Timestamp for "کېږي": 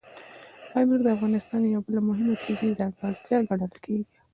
3.85-4.17